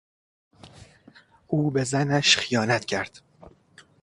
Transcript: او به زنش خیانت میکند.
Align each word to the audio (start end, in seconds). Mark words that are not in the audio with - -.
او 1.47 1.71
به 1.71 1.83
زنش 1.83 2.37
خیانت 2.37 2.81
میکند. 2.93 3.19